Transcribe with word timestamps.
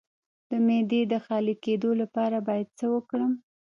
د 0.49 0.51
معدې 0.65 1.01
د 1.11 1.13
خالي 1.25 1.55
کیدو 1.65 1.89
لپاره 2.01 2.37
باید 2.47 2.67
څه 2.79 2.85
وکړم؟ 2.93 3.31